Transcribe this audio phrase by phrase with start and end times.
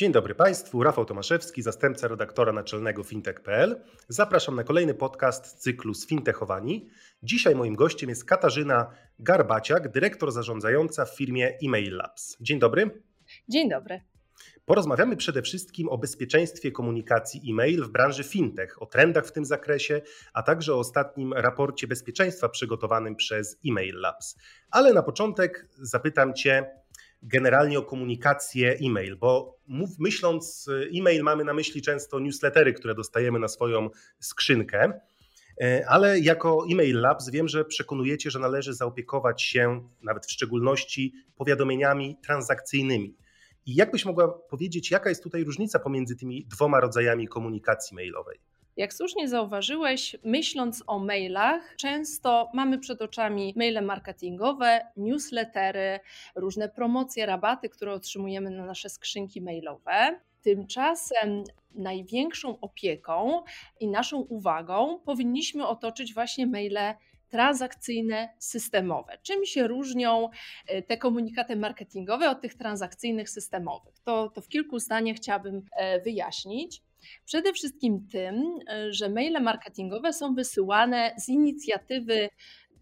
[0.00, 3.80] Dzień dobry Państwu, Rafał Tomaszewski, zastępca redaktora naczelnego fintech.pl.
[4.08, 6.88] Zapraszam na kolejny podcast cyklu Sfintechowani.
[7.22, 12.36] Dzisiaj moim gościem jest Katarzyna Garbaciak, dyrektor zarządzająca w firmie Email Labs.
[12.40, 13.02] Dzień dobry.
[13.48, 14.00] Dzień dobry.
[14.64, 20.00] Porozmawiamy przede wszystkim o bezpieczeństwie komunikacji e-mail w branży fintech, o trendach w tym zakresie,
[20.32, 24.36] a także o ostatnim raporcie bezpieczeństwa przygotowanym przez Email Labs.
[24.70, 26.79] Ale na początek zapytam Cię
[27.22, 30.66] generalnie o komunikację e-mail, bo mów, myśląc
[30.98, 33.90] e-mail mamy na myśli często newslettery, które dostajemy na swoją
[34.20, 34.92] skrzynkę.
[35.60, 41.14] E, ale jako e-mail labs wiem, że przekonujecie, że należy zaopiekować się nawet w szczególności
[41.36, 43.16] powiadomieniami transakcyjnymi.
[43.66, 48.38] I jakbyś mogła powiedzieć, jaka jest tutaj różnica pomiędzy tymi dwoma rodzajami komunikacji mailowej?
[48.80, 56.00] Jak słusznie zauważyłeś, myśląc o mailach, często mamy przed oczami maile marketingowe, newslettery,
[56.34, 60.20] różne promocje, rabaty, które otrzymujemy na nasze skrzynki mailowe.
[60.42, 63.42] Tymczasem największą opieką
[63.80, 66.94] i naszą uwagą powinniśmy otoczyć właśnie maile
[67.28, 69.18] transakcyjne, systemowe.
[69.22, 70.28] Czym się różnią
[70.66, 73.94] e, te komunikaty marketingowe od tych transakcyjnych, systemowych?
[74.04, 76.82] To, to w kilku zdaniach chciałabym e, wyjaśnić.
[77.24, 82.28] Przede wszystkim tym, e, że maile marketingowe są wysyłane z inicjatywy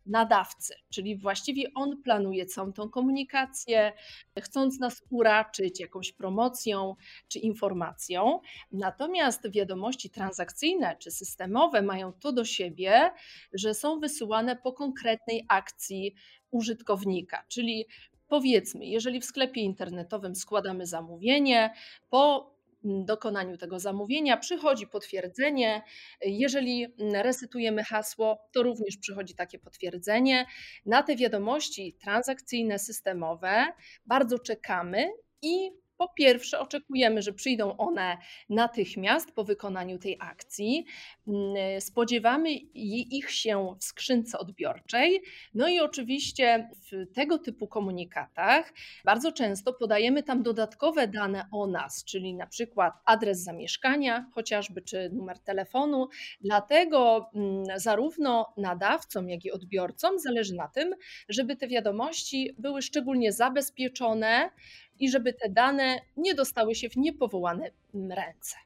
[0.08, 3.92] nadawcy, czyli właściwie on planuje całą tą komunikację,
[4.40, 6.94] chcąc nas uraczyć jakąś promocją
[7.28, 8.40] czy informacją.
[8.72, 13.10] Natomiast wiadomości transakcyjne czy systemowe mają to do siebie,
[13.52, 16.14] że są wysyłane po konkretnej akcji
[16.50, 17.86] użytkownika, czyli
[18.28, 21.74] Powiedzmy, jeżeli w sklepie internetowym składamy zamówienie,
[22.10, 25.82] po dokonaniu tego zamówienia przychodzi potwierdzenie.
[26.22, 30.46] Jeżeli resetujemy hasło, to również przychodzi takie potwierdzenie.
[30.86, 33.66] Na te wiadomości transakcyjne, systemowe
[34.06, 35.12] bardzo czekamy
[35.42, 40.84] i po pierwsze, oczekujemy, że przyjdą one natychmiast po wykonaniu tej akcji.
[41.28, 45.22] Mm, spodziewamy ich się w skrzynce odbiorczej.
[45.54, 48.72] No i oczywiście w tego typu komunikatach
[49.04, 55.10] bardzo często podajemy tam dodatkowe dane o nas, czyli na przykład adres zamieszkania, chociażby czy
[55.12, 56.08] numer telefonu.
[56.40, 60.94] Dlatego mm, zarówno nadawcom, jak i odbiorcom zależy na tym,
[61.28, 64.50] żeby te wiadomości były szczególnie zabezpieczone,
[64.98, 68.56] i żeby te dane nie dostały się w niepowołane ręce.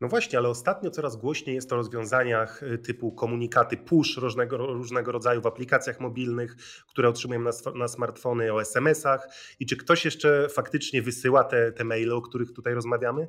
[0.00, 5.12] No właśnie, ale ostatnio coraz głośniej jest o rozwiązaniach y, typu komunikaty push różnego, różnego
[5.12, 6.56] rodzaju w aplikacjach mobilnych,
[6.88, 9.28] które otrzymujemy na, na smartfony, o SMS-ach.
[9.60, 13.28] I czy ktoś jeszcze faktycznie wysyła te, te maile, o których tutaj rozmawiamy?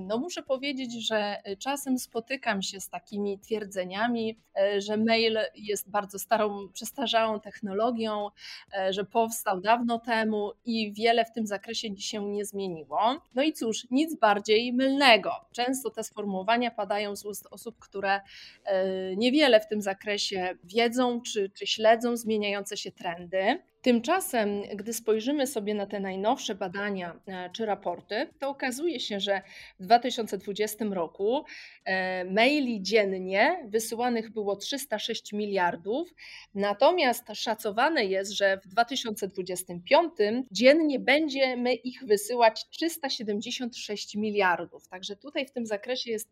[0.00, 4.38] No muszę powiedzieć, że y, czasem spotykam się z takimi twierdzeniami,
[4.76, 11.24] y, że mail jest bardzo starą, przestarzałą technologią, y, że powstał dawno temu i wiele
[11.24, 12.98] w tym zakresie się nie zmieniło.
[13.34, 15.32] No i cóż, nic bardziej mylnego.
[15.52, 18.20] Często te sformułowania padają z ust osób, które
[19.16, 23.62] niewiele w tym zakresie wiedzą czy, czy śledzą zmieniające się trendy.
[23.86, 29.42] Tymczasem, gdy spojrzymy sobie na te najnowsze badania e, czy raporty, to okazuje się, że
[29.80, 31.44] w 2020 roku
[31.84, 36.14] e, maili dziennie wysyłanych było 306 miliardów,
[36.54, 40.12] natomiast szacowane jest, że w 2025
[40.50, 44.88] dziennie będziemy ich wysyłać 376 miliardów.
[44.88, 46.30] Także tutaj w tym zakresie jest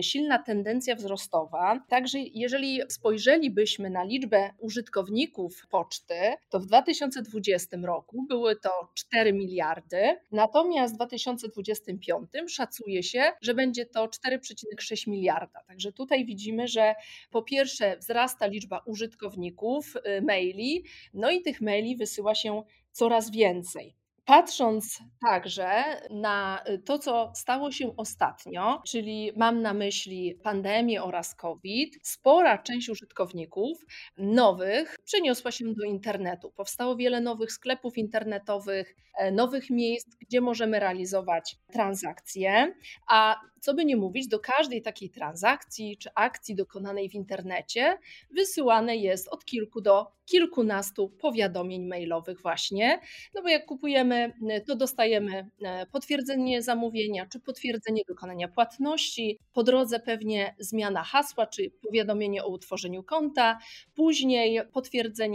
[0.00, 1.84] silna tendencja wzrostowa.
[1.88, 6.14] Także jeżeli spojrzelibyśmy na liczbę użytkowników poczty,
[6.54, 13.86] to w 2020 roku były to 4 miliardy, natomiast w 2025 szacuje się, że będzie
[13.86, 15.62] to 4,6 miliarda.
[15.66, 16.94] Także tutaj widzimy, że
[17.30, 20.84] po pierwsze wzrasta liczba użytkowników y, maili,
[21.14, 22.62] no i tych maili wysyła się
[22.92, 23.96] coraz więcej.
[24.24, 31.34] Patrząc także na y, to, co stało się ostatnio, czyli mam na myśli pandemię oraz
[31.34, 33.78] COVID, spora część użytkowników
[34.18, 36.52] nowych przeniosła się do internetu.
[36.56, 42.74] Powstało wiele nowych sklepów internetowych, e, nowych miejsc, gdzie możemy realizować transakcje,
[43.08, 47.98] a co by nie mówić, do każdej takiej transakcji czy akcji dokonanej w internecie
[48.30, 53.00] wysyłane jest od kilku do kilkunastu powiadomień mailowych właśnie,
[53.34, 54.32] no bo jak kupujemy,
[54.66, 61.70] to dostajemy e, potwierdzenie zamówienia czy potwierdzenie dokonania płatności, po drodze pewnie zmiana hasła czy
[61.70, 63.58] powiadomienie o utworzeniu konta,
[63.94, 64.93] później potwierdzenie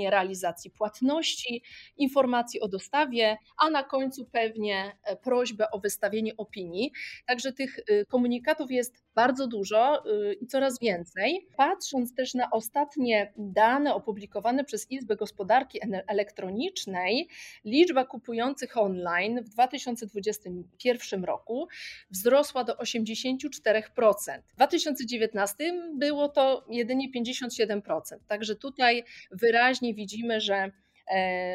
[0.09, 1.63] realizacji płatności,
[1.97, 6.91] informacji o dostawie, a na końcu pewnie e, prośbę o wystawienie opinii.
[7.27, 11.47] Także tych y, komunikatów jest bardzo dużo y, i coraz więcej.
[11.57, 17.27] Patrząc też na ostatnie dane opublikowane przez Izbę Gospodarki Elektronicznej,
[17.65, 21.67] liczba kupujących online w 2021 roku
[22.11, 24.41] wzrosła do 84%.
[24.47, 27.81] W 2019 było to jedynie 57%.
[28.27, 30.71] Także tutaj wyraźnie widzimy, że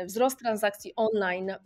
[0.07, 1.59] wzrost transakcji online e,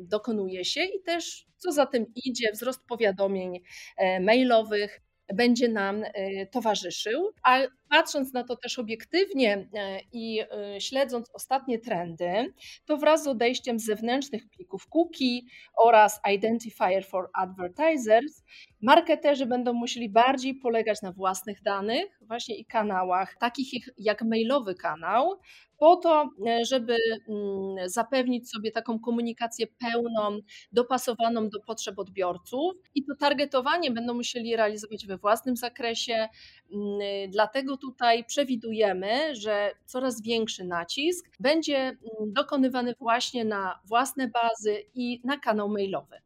[0.00, 3.60] dokonuje się i też co za tym idzie, wzrost powiadomień
[3.96, 5.00] e, mailowych
[5.34, 6.04] będzie nam
[6.50, 7.32] towarzyszył.
[7.44, 7.58] A
[7.92, 9.68] patrząc na to też obiektywnie
[10.12, 10.40] i
[10.78, 12.54] śledząc ostatnie trendy,
[12.86, 15.40] to wraz z odejściem zewnętrznych plików cookie
[15.76, 18.42] oraz Identifier for Advertisers,
[18.82, 23.68] marketerzy będą musieli bardziej polegać na własnych danych, właśnie i kanałach, takich
[23.98, 25.38] jak mailowy kanał,
[25.82, 26.96] po to, e, żeby
[27.28, 30.38] mm, zapewnić sobie taką komunikację pełną,
[30.72, 32.72] dopasowaną do potrzeb odbiorców.
[32.94, 36.28] I to targetowanie będą musieli realizować we własnym zakresie.
[36.72, 41.98] Mm, dlatego tutaj przewidujemy, że coraz większy nacisk będzie mm,
[42.32, 46.16] dokonywany właśnie na własne bazy i na kanał mailowy.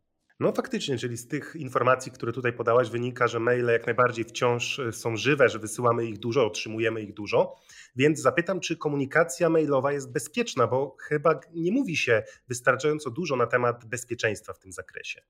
[0.41, 4.79] No faktycznie, czyli z tych informacji, które tutaj podałaś, wynika, że maile jak najbardziej wciąż
[4.79, 7.57] e, są żywe, że wysyłamy ich dużo, otrzymujemy ich dużo.
[7.97, 13.47] Więc zapytam, czy komunikacja mailowa jest bezpieczna, bo chyba nie mówi się wystarczająco dużo na
[13.47, 15.23] temat bezpieczeństwa w tym zakresie.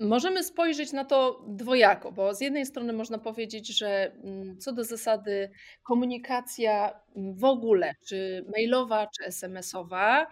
[0.00, 4.84] Możemy spojrzeć na to dwojako, bo z jednej strony można powiedzieć, że mm, co do
[4.84, 5.50] zasady
[5.82, 10.26] komunikacja mm, w ogóle, czy mailowa, czy SMS-owa,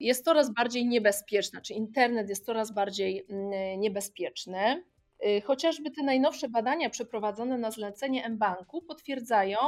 [0.00, 4.84] jest coraz bardziej niebezpieczna, czy internet jest coraz bardziej mm, niebezpieczny.
[5.26, 9.58] Y, chociażby te najnowsze badania przeprowadzone na zlecenie mBanku potwierdzają,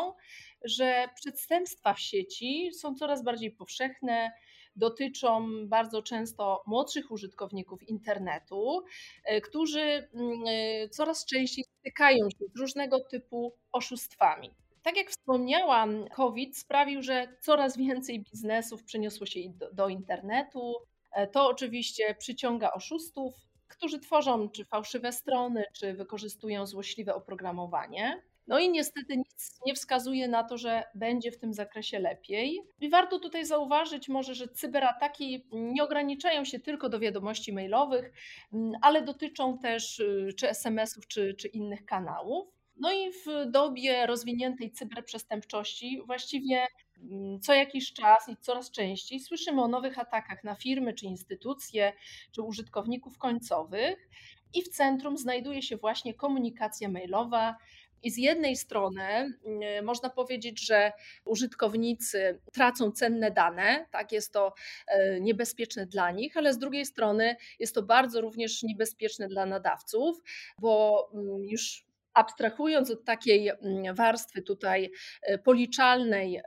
[0.65, 4.33] że przestępstwa w sieci są coraz bardziej powszechne,
[4.77, 8.85] dotyczą bardzo często młodszych użytkowników internetu,
[9.33, 10.47] y, którzy mm,
[10.85, 14.51] y, coraz częściej stykają się z różnego typu oszustwami.
[14.83, 20.75] Tak jak wspomniałam, COVID sprawił, że coraz więcej biznesów przeniosło się do, do internetu.
[21.13, 23.35] E, to oczywiście przyciąga oszustów,
[23.69, 28.23] którzy tworzą czy fałszywe strony, czy wykorzystują złośliwe oprogramowanie.
[28.47, 32.61] No i niestety nic nie wskazuje na to, że będzie w tym zakresie lepiej.
[32.81, 38.13] I warto tutaj zauważyć może, że cyberataki nie ograniczają się tylko do wiadomości mailowych,
[38.53, 42.49] mm, ale dotyczą też y, czy SMS-ów, czy, czy innych kanałów.
[42.77, 46.67] No i w dobie rozwiniętej cyberprzestępczości właściwie
[47.03, 51.93] mm, co jakiś czas i coraz częściej słyszymy o nowych atakach na firmy czy instytucje,
[52.33, 54.09] czy użytkowników końcowych.
[54.55, 57.57] I w centrum znajduje się właśnie komunikacja mailowa,
[58.07, 60.93] i z jednej strony mm, można powiedzieć, że
[61.25, 64.55] użytkownicy tracą cenne dane, tak jest to
[64.87, 70.23] e, niebezpieczne dla nich, ale z drugiej strony jest to bardzo również niebezpieczne dla nadawców,
[70.59, 74.91] bo mm, już abstrahując od takiej mm, warstwy tutaj
[75.23, 76.43] e, policzalnej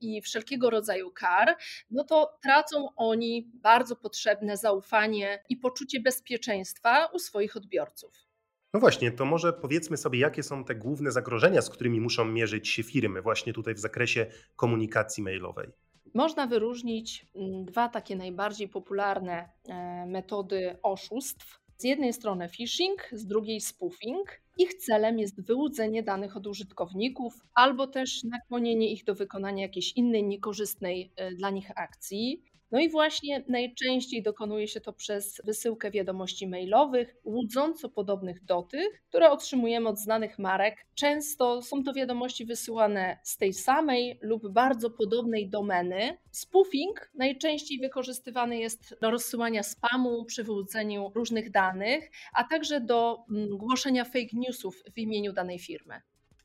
[0.00, 1.56] i wszelkiego rodzaju kar,
[1.90, 8.31] no to tracą oni bardzo potrzebne zaufanie i poczucie bezpieczeństwa u swoich odbiorców.
[8.74, 12.68] No właśnie, to może powiedzmy sobie, jakie są te główne zagrożenia, z którymi muszą mierzyć
[12.68, 14.26] się firmy właśnie tutaj w zakresie
[14.56, 15.68] komunikacji mailowej.
[16.14, 21.62] Można wyróżnić mm, dwa takie najbardziej popularne e, metody oszustw.
[21.76, 24.40] Z jednej strony phishing, z drugiej spoofing.
[24.58, 30.24] Ich celem jest wyłudzenie danych od użytkowników albo też nakłonienie ich do wykonania jakiejś innej
[30.24, 32.42] niekorzystnej e, dla nich akcji.
[32.72, 39.02] No i właśnie najczęściej dokonuje się to przez wysyłkę wiadomości mailowych, łudząco podobnych do tych,
[39.08, 40.86] które otrzymujemy od znanych marek.
[40.94, 46.18] Często są to wiadomości wysyłane z tej samej lub bardzo podobnej domeny.
[46.30, 53.56] Spoofing najczęściej wykorzystywany jest do rozsyłania spamu, przy wyłudzeniu różnych danych, a także do mm,
[53.56, 56.00] głoszenia fake newsów w imieniu danej firmy.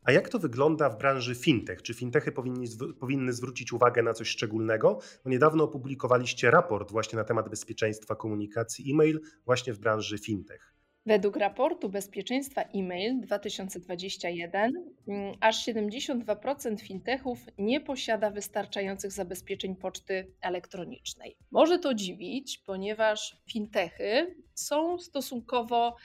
[0.07, 1.81] A jak to wygląda w branży fintech?
[1.81, 2.67] Czy fintechy powinni,
[2.99, 4.99] powinny zwrócić uwagę na coś szczególnego?
[5.25, 10.73] No niedawno opublikowaliście raport właśnie na temat bezpieczeństwa komunikacji e-mail właśnie w branży fintech.
[11.05, 14.73] Według raportu bezpieczeństwa e-mail 2021
[15.07, 21.37] mm, aż 72% fintechów nie posiada wystarczających zabezpieczeń poczty elektronicznej.
[21.51, 25.95] Może to dziwić, ponieważ fintechy są stosunkowo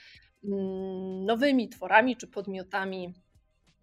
[0.43, 3.13] mm, nowymi tworami czy podmiotami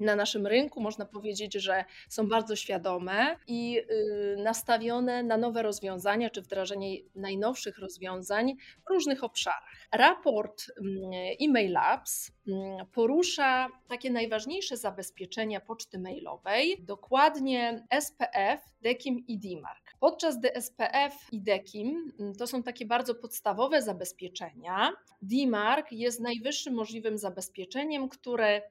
[0.01, 6.31] na naszym rynku można powiedzieć, że są bardzo świadome i y, nastawione na nowe rozwiązania
[6.31, 8.55] czy wdrażanie najnowszych rozwiązań
[8.87, 9.71] w różnych obszarach.
[9.93, 19.39] Raport mm, Email Labs mm, porusza takie najważniejsze zabezpieczenia poczty mailowej, dokładnie SPF, DEKIM i
[19.39, 19.81] DMARC.
[20.01, 24.93] Podczas DSPF i DEKIM mm, to są takie bardzo podstawowe zabezpieczenia.
[25.23, 28.63] DMARC jest najwyższym możliwym zabezpieczeniem, które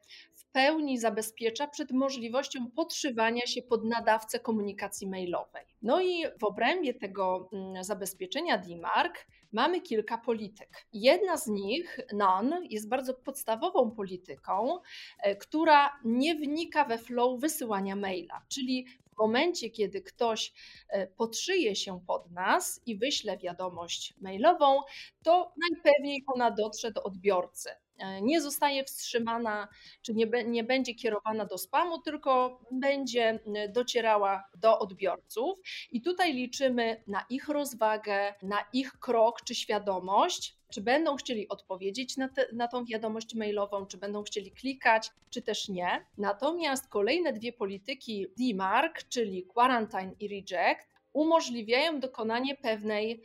[0.51, 5.65] pełni zabezpiecza przed możliwością podszywania się pod nadawcę komunikacji mailowej.
[5.81, 9.15] No i w obrębie tego mm, zabezpieczenia DMARC
[9.51, 10.87] mamy kilka polityk.
[10.93, 14.79] Jedna z nich, NON, jest bardzo podstawową polityką,
[15.19, 20.53] e, która nie wnika we flow wysyłania maila, czyli w momencie, kiedy ktoś
[20.89, 24.81] e, podszyje się pod nas i wyśle wiadomość mailową,
[25.23, 27.69] to najpewniej ona dotrze do odbiorcy.
[27.99, 29.67] E, nie zostaje wstrzymana,
[30.01, 33.39] czy nie, nie będzie kierowana do spamu, tylko będzie
[33.69, 35.59] docierała do odbiorców.
[35.91, 42.17] I tutaj liczymy na ich rozwagę, na ich krok czy świadomość, czy będą chcieli odpowiedzieć
[42.17, 46.05] na, te, na tą wiadomość mailową, czy będą chcieli klikać, czy też nie.
[46.17, 53.21] Natomiast kolejne dwie polityki DMARC, czyli Quarantine i Reject, umożliwiają dokonanie pewnej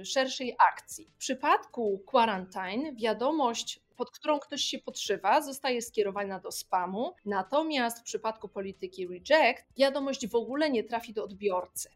[0.00, 1.10] y, szerszej akcji.
[1.14, 7.14] W przypadku quarantine wiadomość pod którą ktoś się podszywa, zostaje skierowana do spamu.
[7.24, 11.90] Natomiast w przypadku polityki reject, wiadomość w ogóle nie trafi do odbiorcy.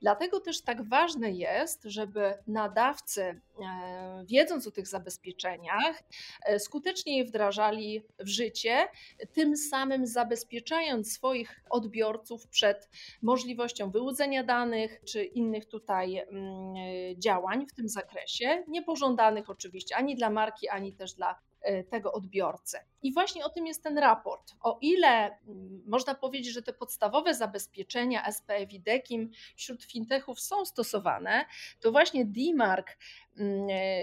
[0.00, 6.02] Dlatego też tak ważne jest, żeby nadawcy, e, wiedząc o tych zabezpieczeniach,
[6.44, 8.88] e, skutecznie je wdrażali w życie,
[9.32, 12.88] tym samym zabezpieczając swoich odbiorców przed
[13.22, 16.74] możliwością wyłudzenia danych czy innych tutaj mm,
[17.18, 21.47] działań w tym zakresie, niepożądanych oczywiście ani dla marki, ani też dla
[21.90, 22.78] tego odbiorcy.
[23.02, 24.54] I właśnie o tym jest ten raport.
[24.60, 25.38] O ile
[25.86, 31.44] można powiedzieć, że te podstawowe zabezpieczenia SPF i DEKIM wśród fintechów są stosowane,
[31.80, 32.96] to właśnie DMARC e,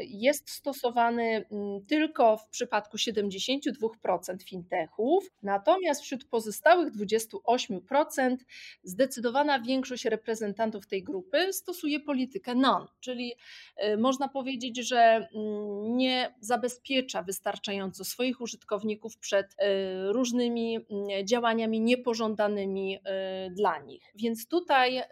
[0.07, 3.71] jest stosowany mm, tylko w przypadku 72%
[4.43, 8.35] fintechów, natomiast wśród pozostałych 28%
[8.83, 13.33] zdecydowana większość reprezentantów tej grupy stosuje politykę non, czyli
[13.77, 15.27] e, można powiedzieć, że
[15.81, 19.67] nie zabezpiecza wystarczająco swoich użytkowników przed e,
[20.11, 24.11] różnymi mm, działaniami niepożądanymi e, dla nich.
[24.15, 25.07] Więc tutaj e,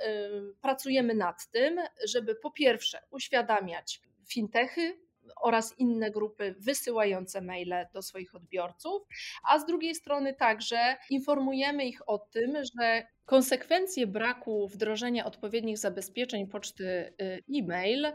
[0.62, 5.04] pracujemy nad tym, żeby po pierwsze uświadamiać fintechy,
[5.42, 9.02] oraz inne grupy wysyłające maile do swoich odbiorców,
[9.50, 16.48] a z drugiej strony także informujemy ich o tym, że konsekwencje braku wdrożenia odpowiednich zabezpieczeń
[16.48, 17.14] poczty
[17.56, 18.08] e-mail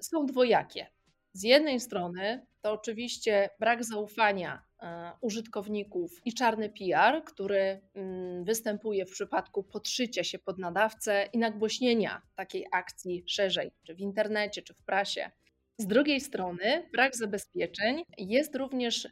[0.00, 0.86] są dwojakie.
[1.32, 9.06] Z jednej strony to oczywiście brak zaufania e, użytkowników i czarny PR, który mm, występuje
[9.06, 14.74] w przypadku podszycia się pod nadawcę i nagłośnienia takiej akcji szerzej, czy w internecie, czy
[14.74, 15.30] w prasie.
[15.78, 19.08] Z drugiej strony, brak zabezpieczeń jest również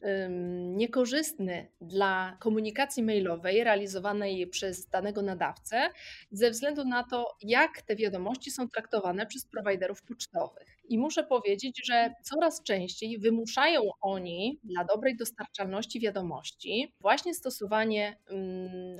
[0.75, 5.91] niekorzystny dla komunikacji mailowej realizowanej przez danego nadawcę,
[6.31, 10.79] ze względu na to, jak te wiadomości są traktowane przez prowajderów pocztowych.
[10.89, 18.19] I muszę powiedzieć, że coraz częściej wymuszają oni dla dobrej dostarczalności wiadomości właśnie stosowanie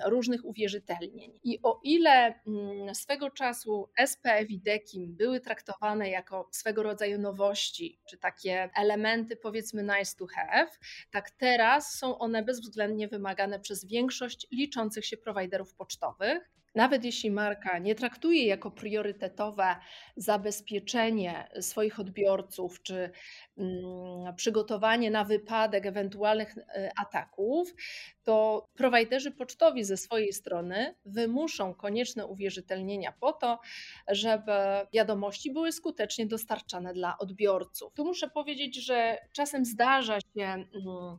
[0.07, 1.33] różnych uwierzytelnień.
[1.45, 2.41] I o ile
[2.93, 9.83] swego czasu SPF i DEKIM były traktowane jako swego rodzaju nowości, czy takie elementy powiedzmy
[9.83, 10.71] nice to have,
[11.11, 16.54] tak teraz są one bezwzględnie wymagane przez większość liczących się prowajderów pocztowych.
[16.75, 19.77] Nawet jeśli marka nie traktuje jako priorytetowe
[20.17, 23.11] zabezpieczenie swoich odbiorców czy
[23.59, 27.75] mm, przygotowanie na wypadek ewentualnych e, ataków,
[28.23, 33.61] to prowajderzy pocztowi ze swojej strony wymuszą konieczne uwierzytelnienia po to,
[34.09, 34.53] żeby
[34.93, 37.93] wiadomości były skutecznie dostarczane dla odbiorców.
[37.95, 41.19] Tu muszę powiedzieć, że czasem zdarza się mm,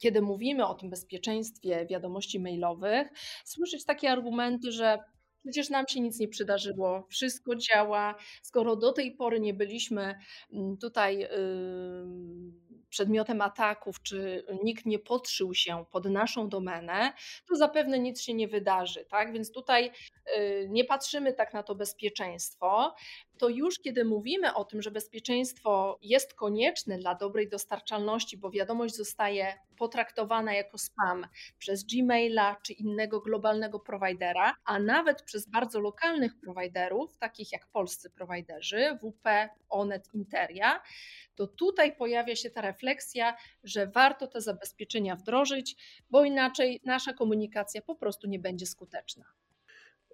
[0.00, 3.08] kiedy mówimy o tym bezpieczeństwie wiadomości mailowych,
[3.44, 4.98] słyszeć takie argumenty, że
[5.42, 10.18] przecież nam się nic nie przydarzyło, wszystko działa, skoro do tej pory nie byliśmy
[10.52, 11.28] mm, tutaj
[12.90, 17.12] przedmiotem ataków, czy nikt nie podszył się pod naszą domenę,
[17.48, 19.04] to zapewne nic się nie wydarzy.
[19.04, 19.32] Tak?
[19.32, 19.90] Więc tutaj
[20.36, 22.94] y, nie patrzymy tak na to bezpieczeństwo.
[23.40, 28.96] To już kiedy mówimy o tym, że bezpieczeństwo jest konieczne dla dobrej dostarczalności, bo wiadomość
[28.96, 31.26] zostaje potraktowana jako spam
[31.58, 38.10] przez Gmaila czy innego globalnego prowajdera, a nawet przez bardzo lokalnych prowajderów, takich jak polscy
[38.10, 40.82] prowajderzy, WP, Onet, Interia,
[41.34, 45.76] to tutaj pojawia się ta refleksja, że warto te zabezpieczenia wdrożyć,
[46.10, 49.24] bo inaczej nasza komunikacja po prostu nie będzie skuteczna.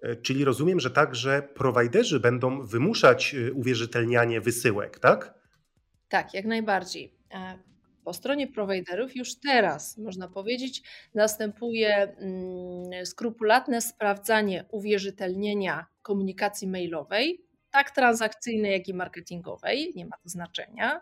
[0.01, 5.33] E, czyli rozumiem, że także prowajderzy będą wymuszać e, uwierzytelnianie wysyłek, tak?
[6.09, 7.13] Tak, jak najbardziej.
[7.33, 7.59] E,
[8.03, 10.83] po stronie prowajderów już teraz, można powiedzieć,
[11.15, 17.46] następuje mm, skrupulatne sprawdzanie uwierzytelnienia komunikacji mailowej,
[17.77, 21.01] tak transakcyjnej, jak i marketingowej, nie ma to znaczenia.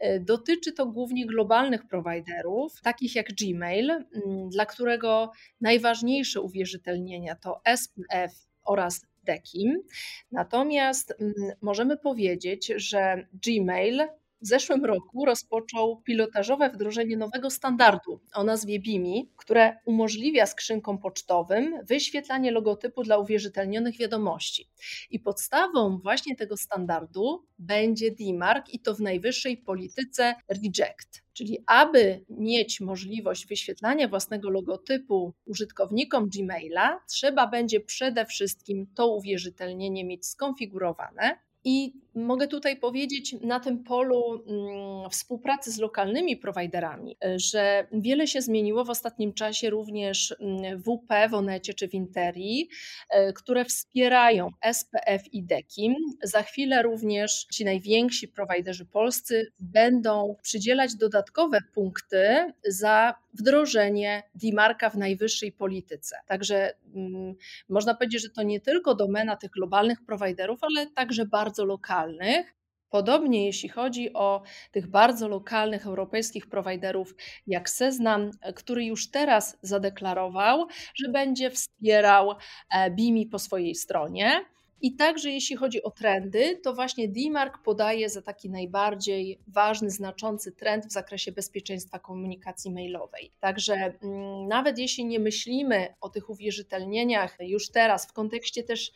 [0.00, 7.60] E, dotyczy to głównie globalnych prowajderów, takich jak Gmail, mm, dla którego najważniejsze uwierzytelnienia to
[7.64, 8.32] SPF
[8.64, 9.82] oraz DEKIM.
[10.32, 14.08] Natomiast mm, możemy powiedzieć, że Gmail
[14.42, 21.74] w zeszłym roku rozpoczął pilotażowe wdrożenie nowego standardu o nazwie BIMI, które umożliwia skrzynkom pocztowym
[21.84, 24.68] wyświetlanie logotypu dla uwierzytelnionych wiadomości.
[25.10, 31.22] I podstawą właśnie tego standardu będzie DMARC i to w najwyższej polityce Reject.
[31.32, 40.04] Czyli aby mieć możliwość wyświetlania własnego logotypu użytkownikom Gmaila, trzeba będzie przede wszystkim to uwierzytelnienie
[40.04, 41.38] mieć skonfigurowane.
[41.64, 41.92] I
[42.24, 48.84] mogę tutaj powiedzieć na tym polu mm, współpracy z lokalnymi prowajderami, że wiele się zmieniło
[48.84, 52.68] w ostatnim czasie również mm, WP w Onecie czy w Interii,
[53.10, 55.94] e, które wspierają SPF i DEKIM.
[56.22, 64.96] Za chwilę również ci najwięksi prowajderzy polscy będą przydzielać dodatkowe punkty za wdrożenie DMARCA w
[64.96, 66.16] najwyższej polityce.
[66.26, 67.34] Także mm,
[67.68, 72.07] można powiedzieć, że to nie tylko domena tych globalnych prowajderów, ale także bardzo lokalnych.
[72.90, 77.14] Podobnie jeśli chodzi o tych bardzo lokalnych europejskich prowajderów
[77.46, 82.34] jak Seznam, który już teraz zadeklarował, że będzie wspierał
[82.74, 84.44] e, BIMI po swojej stronie.
[84.80, 90.52] I także jeśli chodzi o trendy, to właśnie DMARC podaje za taki najbardziej ważny, znaczący
[90.52, 93.32] trend w zakresie bezpieczeństwa komunikacji mailowej.
[93.40, 98.92] Także mm, nawet jeśli nie myślimy o tych uwierzytelnieniach już teraz w kontekście też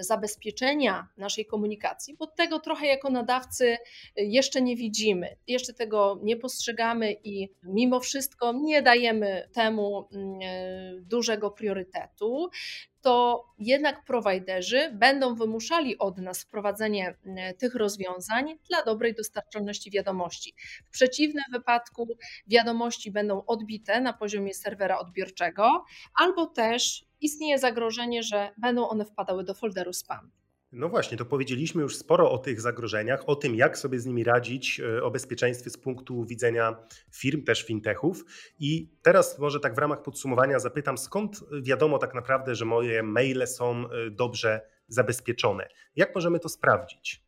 [0.00, 3.76] zabezpieczenia naszej komunikacji, bo tego trochę jako nadawcy
[4.16, 11.00] jeszcze nie widzimy, jeszcze tego nie postrzegamy i mimo wszystko nie dajemy temu mm, e,
[11.00, 12.50] dużego priorytetu
[13.06, 20.54] to jednak prowajderzy będą wymuszali od nas wprowadzenie mm, tych rozwiązań dla dobrej dostarczalności wiadomości.
[20.86, 22.08] W przeciwnym wypadku
[22.46, 29.44] wiadomości będą odbite na poziomie serwera odbiorczego, albo też istnieje zagrożenie, że będą one wpadały
[29.44, 30.30] do folderu spam.
[30.72, 34.24] No właśnie, to powiedzieliśmy już sporo o tych zagrożeniach, o tym, jak sobie z nimi
[34.24, 36.76] radzić, e, o bezpieczeństwie z punktu widzenia
[37.12, 38.24] firm, też fintechów.
[38.58, 43.46] I teraz może tak w ramach podsumowania zapytam, skąd wiadomo tak naprawdę, że moje maile
[43.46, 45.68] są e, dobrze zabezpieczone?
[45.96, 47.26] Jak możemy to sprawdzić?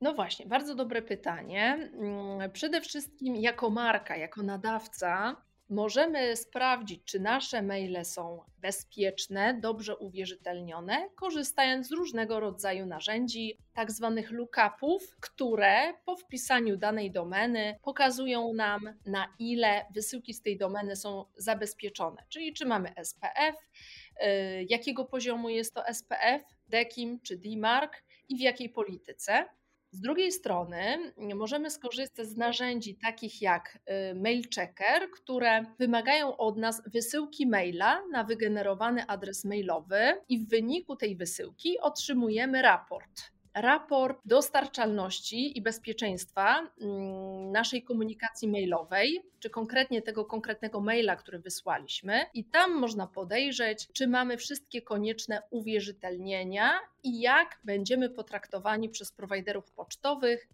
[0.00, 1.90] No właśnie, bardzo dobre pytanie.
[1.94, 5.36] Mm, przede wszystkim jako marka, jako nadawca
[5.68, 13.92] możemy sprawdzić, czy nasze maile są bezpieczne, dobrze uwierzytelnione, korzystając z różnego rodzaju narzędzi, tak
[13.92, 20.96] zwanych lookupów, które po wpisaniu danej domeny pokazują nam, na ile wysyłki z tej domeny
[20.96, 27.92] są zabezpieczone, czyli czy mamy SPF, y, jakiego poziomu jest to SPF, DEKIM czy DMARC
[28.28, 29.48] i w jakiej polityce.
[29.96, 33.78] Z drugiej strony możemy skorzystać z narzędzi takich jak
[34.10, 40.48] y, Mail Checker, które wymagają od nas wysyłki maila na wygenerowany adres mailowy i w
[40.48, 50.02] wyniku tej wysyłki otrzymujemy raport raport dostarczalności i bezpieczeństwa mm, naszej komunikacji mailowej, czy konkretnie
[50.02, 57.20] tego konkretnego maila, który wysłaliśmy, i tam można podejrzeć, czy mamy wszystkie konieczne uwierzytelnienia i
[57.20, 60.48] jak będziemy potraktowani przez prowajderów pocztowych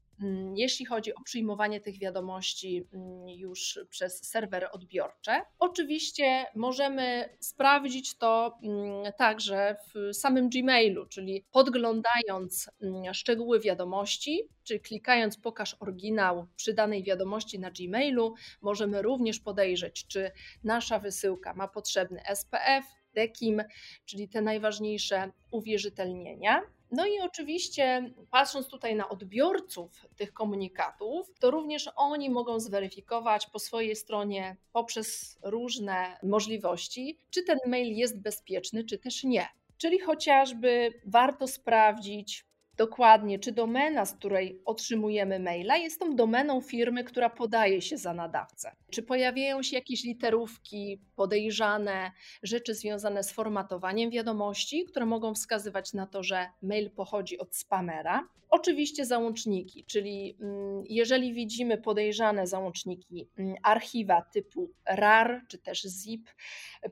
[0.55, 5.43] jeśli chodzi o przyjmowanie tych wiadomości mm, już przez serwery odbiorcze.
[5.59, 12.71] Oczywiście możemy sprawdzić to mm, także w samym Gmailu, czyli podglądając
[13.13, 20.31] szczegóły wiadomości, czy klikając pokaż oryginał przy danej wiadomości na Gmailu, możemy również podejrzeć, czy
[20.65, 23.63] nasza wysyłka ma potrzebny SPF, DEKIM,
[24.05, 26.63] czyli te najważniejsze uwierzytelnienia.
[26.91, 33.59] No i oczywiście, patrząc tutaj na odbiorców tych komunikatów, to również oni mogą zweryfikować po
[33.59, 39.47] swojej stronie poprzez różne możliwości, czy ten mail jest bezpieczny, czy też nie.
[39.77, 42.45] Czyli chociażby warto sprawdzić,
[42.77, 48.15] Dokładnie, czy domena, z której otrzymujemy maila, jest tą domeną firmy, która podaje się za
[48.15, 48.77] nadawcę?
[48.91, 52.11] Czy pojawiają się jakieś literówki podejrzane,
[52.43, 58.29] rzeczy związane z formatowaniem wiadomości, które mogą wskazywać na to, że mail pochodzi od spamera?
[58.55, 66.31] Oczywiście załączniki, czyli mm, jeżeli widzimy podejrzane załączniki, mm, archiwa typu RAR czy też ZIP,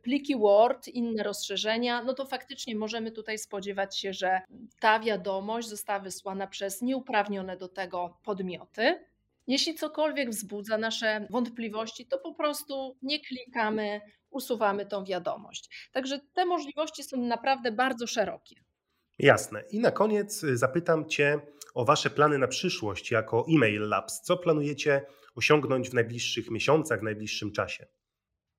[0.03, 4.41] pliki Word, inne rozszerzenia, no to faktycznie możemy tutaj spodziewać się, że
[4.81, 9.05] ta wiadomość została wysłana przez nieuprawnione do tego podmioty.
[9.47, 15.89] Jeśli cokolwiek wzbudza nasze wątpliwości, to po prostu nie klikamy, usuwamy tą wiadomość.
[15.93, 18.57] Także te możliwości są naprawdę bardzo szerokie.
[19.19, 19.63] Jasne.
[19.71, 21.41] I na koniec zapytam Cię
[21.75, 24.21] o Wasze plany na przyszłość jako Email Labs.
[24.21, 27.87] Co planujecie osiągnąć w najbliższych miesiącach, w najbliższym czasie?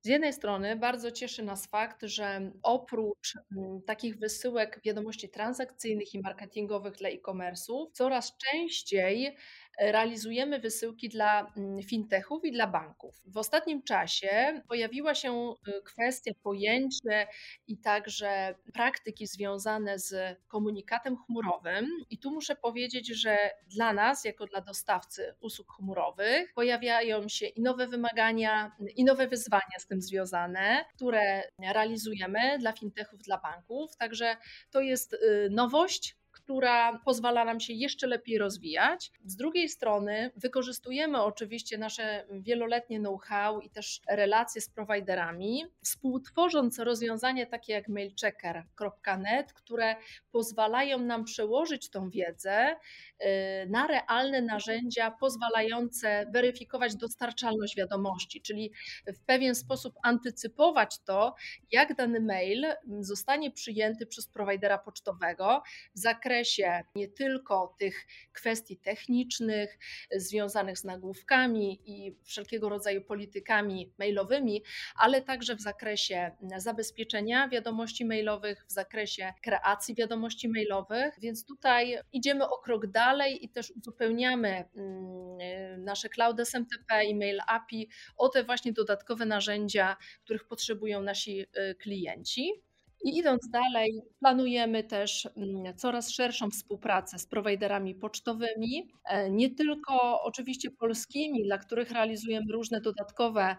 [0.03, 6.21] Z jednej strony bardzo cieszy nas fakt, że oprócz mm, takich wysyłek wiadomości transakcyjnych i
[6.21, 9.35] marketingowych dla e-commerce'ów, coraz częściej
[9.79, 13.21] realizujemy wysyłki dla mm, fintechów i dla banków.
[13.25, 17.27] W ostatnim czasie pojawiła się y, kwestia, pojęcie
[17.67, 21.87] i także praktyki związane z komunikatem chmurowym.
[22.09, 27.61] I tu muszę powiedzieć, że dla nas, jako dla dostawcy usług chmurowych, pojawiają się i
[27.61, 33.97] nowe wymagania, i nowe wyzwania z tym związane, które realizujemy dla fintechów, dla banków.
[33.97, 34.37] Także
[34.71, 39.11] to jest y, nowość, która pozwala nam się jeszcze lepiej rozwijać.
[39.25, 47.45] Z drugiej strony wykorzystujemy oczywiście nasze wieloletnie know-how i też relacje z prowajderami, współtworząc rozwiązania
[47.45, 49.95] takie jak mailchecker.net, które
[50.31, 53.25] pozwalają nam przełożyć tą wiedzę y,
[53.69, 58.71] na realne narzędzia pozwalające weryfikować dostarczalność wiadomości, czyli
[59.07, 61.35] w pewien sposób antycypować to,
[61.71, 62.65] jak dany mail
[62.99, 65.63] zostanie przyjęty przez prowajdera pocztowego
[65.95, 69.77] w zakresie zakresie nie tylko tych kwestii technicznych
[70.15, 74.63] związanych z nagłówkami i wszelkiego rodzaju politykami mailowymi,
[74.95, 81.19] ale także w zakresie zabezpieczenia wiadomości mailowych, w zakresie kreacji wiadomości mailowych.
[81.19, 87.39] Więc tutaj idziemy o krok dalej i też uzupełniamy mm, nasze Cloud SMTP i Mail
[87.47, 92.70] API o te właśnie dodatkowe narzędzia, których potrzebują nasi y, klienci.
[93.03, 100.21] I idąc dalej, planujemy też mm, coraz szerszą współpracę z prowajderami pocztowymi, e, nie tylko
[100.23, 103.55] oczywiście polskimi, dla których realizujemy różne dodatkowe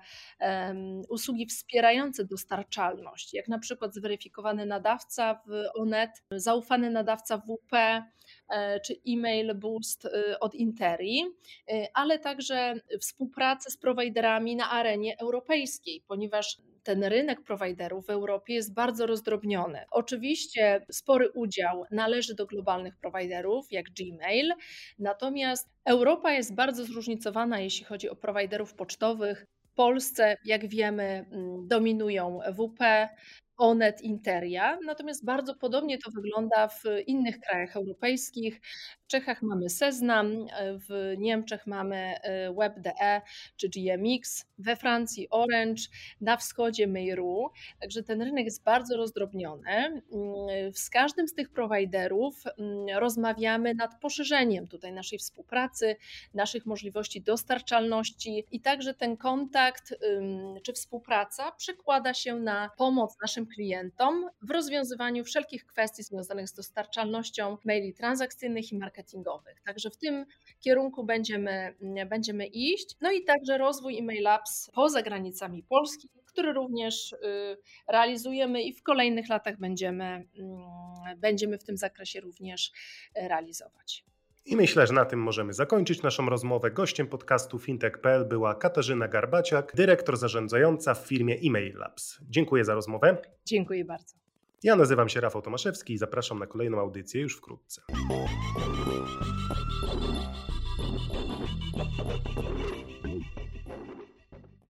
[1.08, 7.72] usługi wspierające dostarczalność, jak na przykład zweryfikowany nadawca w ONET, zaufany nadawca WP,
[8.48, 11.24] e, czy e-mail boost y, od Interi,
[11.94, 18.74] ale także współpracę z prowajderami na arenie europejskiej, ponieważ ten rynek prowajderów w Europie jest
[18.74, 19.84] bardzo rozdrobniony.
[19.90, 24.52] Oczywiście spory udział należy do globalnych prowajderów, jak Gmail,
[24.98, 29.46] natomiast Europa jest bardzo zróżnicowana, jeśli chodzi o prowajderów pocztowych.
[29.72, 33.08] W Polsce, jak wiemy, mm, dominują WP,
[33.56, 38.60] Onet Interia, natomiast bardzo podobnie to wygląda w innych krajach europejskich.
[39.04, 40.46] W Czechach mamy Seznam,
[40.88, 43.20] w Niemczech mamy e, Web.de
[43.56, 45.82] czy GMX, we Francji Orange,
[46.20, 47.50] na wschodzie Meiru.
[47.80, 49.70] Także ten rynek jest bardzo rozdrobniony.
[49.70, 50.02] Mm,
[50.74, 55.96] z każdym z tych prowajderów mm, rozmawiamy nad poszerzeniem tutaj naszej współpracy,
[56.34, 59.94] naszych możliwości dostarczalności i także ten kontakt
[60.62, 67.58] czy współpraca przekłada się na pomoc naszym klientom w rozwiązywaniu wszelkich kwestii związanych z dostarczalnością
[67.64, 69.60] maili transakcyjnych i marketingowych.
[69.60, 70.26] Także w tym
[70.60, 71.74] kierunku będziemy,
[72.10, 72.96] będziemy iść.
[73.00, 77.16] No i także rozwój e-mail apps poza granicami Polski, który również y,
[77.88, 80.28] realizujemy i w kolejnych latach będziemy, mm,
[81.16, 82.72] będziemy w tym zakresie również
[83.14, 84.04] realizować.
[84.46, 86.70] I myślę, że na tym możemy zakończyć naszą rozmowę.
[86.70, 92.18] Gościem podcastu fintech.pl była Katarzyna Garbaciak, dyrektor zarządzająca w firmie Email Labs.
[92.28, 93.16] Dziękuję za rozmowę.
[93.44, 94.14] Dziękuję bardzo.
[94.62, 97.82] Ja nazywam się Rafał Tomaszewski i zapraszam na kolejną audycję już wkrótce.